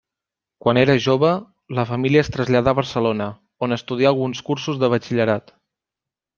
Quan 0.63 0.79
era 0.83 0.95
jove, 1.07 1.29
la 1.81 1.85
família 1.91 2.23
es 2.25 2.33
traslladà 2.37 2.75
a 2.75 2.79
Barcelona, 2.81 3.29
on 3.69 3.79
estudià 3.79 4.13
alguns 4.15 4.45
cursos 4.51 4.85
de 4.85 4.93
batxillerat. 4.97 5.57